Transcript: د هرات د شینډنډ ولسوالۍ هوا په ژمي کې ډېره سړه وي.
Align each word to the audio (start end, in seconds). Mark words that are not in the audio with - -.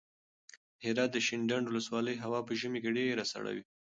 د 0.79 0.79
هرات 0.85 1.09
د 1.13 1.17
شینډنډ 1.25 1.65
ولسوالۍ 1.67 2.15
هوا 2.23 2.39
په 2.47 2.51
ژمي 2.59 2.79
کې 2.83 2.95
ډېره 2.97 3.23
سړه 3.33 3.51
وي. 3.55 3.63